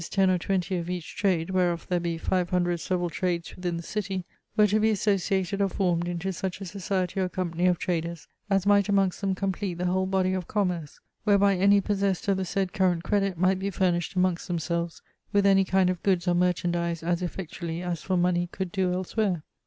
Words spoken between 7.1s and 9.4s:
or company of traders as might amongst them